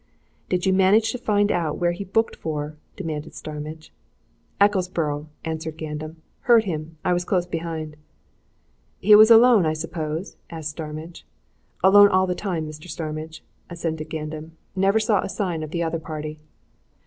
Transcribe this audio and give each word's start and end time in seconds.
"Did 0.49 0.65
you 0.65 0.73
manage 0.73 1.11
to 1.11 1.19
find 1.19 1.51
out 1.51 1.77
where 1.77 1.91
he 1.91 2.03
booked 2.03 2.35
for!" 2.35 2.75
demanded 2.95 3.35
Starmidge. 3.35 3.93
"Ecclesborough," 4.59 5.27
answered 5.45 5.77
Gandam. 5.77 6.15
"Heard 6.49 6.63
him! 6.63 6.97
I 7.05 7.13
was 7.13 7.23
close 7.23 7.45
behind." 7.45 7.97
"He 8.99 9.15
was 9.15 9.29
alone, 9.29 9.67
I 9.67 9.73
suppose?" 9.73 10.37
asked 10.49 10.71
Starmidge. 10.71 11.23
"Alone 11.83 12.07
all 12.09 12.25
the 12.25 12.33
time, 12.33 12.67
Mr. 12.67 12.87
Starmidge," 12.89 13.43
assented 13.69 14.09
Gandam. 14.09 14.53
"Never 14.75 14.99
saw 14.99 15.21
a 15.21 15.29
sign 15.29 15.61
of 15.61 15.69
the 15.69 15.83
other 15.83 15.99
party." 15.99 16.39